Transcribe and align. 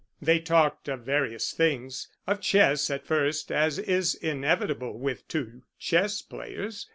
They 0.19 0.39
talked 0.39 0.87
of 0.89 1.01
various 1.01 1.53
things: 1.53 2.07
of 2.25 2.41
chess, 2.41 2.89
at 2.89 3.05
first, 3.05 3.51
as 3.51 3.77
is 3.77 4.15
inevitable 4.15 4.97
with 4.97 5.27
two 5.27 5.61
chess 5.77 6.23
players. 6.23 6.87